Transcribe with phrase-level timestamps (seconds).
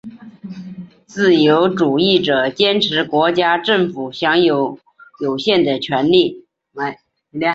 [1.05, 4.79] 自由主义者坚持国家政府享有
[5.19, 6.43] 有限的权力。